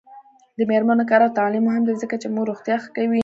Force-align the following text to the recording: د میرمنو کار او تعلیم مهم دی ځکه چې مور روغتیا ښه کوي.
د 0.57 0.59
میرمنو 0.69 1.03
کار 1.09 1.21
او 1.25 1.35
تعلیم 1.39 1.63
مهم 1.69 1.83
دی 1.85 1.93
ځکه 2.03 2.15
چې 2.21 2.27
مور 2.33 2.45
روغتیا 2.51 2.75
ښه 2.83 2.89
کوي. 2.95 3.19